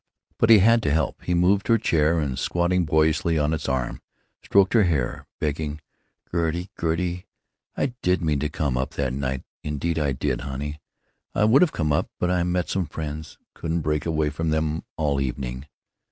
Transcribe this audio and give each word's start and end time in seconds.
But 0.39 0.49
he 0.49 0.57
had 0.57 0.81
to 0.81 0.89
help. 0.91 1.21
He 1.23 1.35
moved 1.35 1.67
to 1.67 1.73
her 1.73 1.77
chair 1.77 2.17
and, 2.17 2.39
squatting 2.39 2.85
boyishly 2.85 3.37
on 3.37 3.53
its 3.53 3.69
arm, 3.69 4.01
stroked 4.41 4.73
her 4.73 4.85
hair, 4.85 5.27
begging: 5.39 5.79
"Gertie, 6.31 6.71
Gertie, 6.81 7.27
I 7.77 7.93
did 8.01 8.23
mean 8.23 8.39
to 8.39 8.49
come 8.49 8.77
up, 8.79 8.95
that 8.95 9.13
night. 9.13 9.43
Indeed 9.63 9.99
I 9.99 10.13
did, 10.13 10.41
honey. 10.41 10.79
I 11.35 11.43
would 11.45 11.61
have 11.61 11.71
come 11.71 11.93
up, 11.93 12.09
but 12.17 12.31
I 12.31 12.41
met 12.41 12.67
some 12.67 12.87
friends—couldn't 12.87 13.81
break 13.81 14.07
away 14.07 14.31
from 14.31 14.49
them 14.49 14.83
all 14.97 15.21
evening." 15.21 15.67